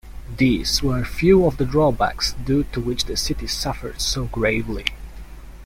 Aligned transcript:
These 0.35 0.81
were 0.81 1.05
few 1.05 1.45
of 1.45 1.57
the 1.57 1.65
drawbacks 1.67 2.33
due 2.43 2.63
to 2.73 2.81
which 2.81 3.05
the 3.05 3.15
city 3.15 3.45
suffered 3.45 4.01
so 4.01 4.25
gravely. 4.25 4.85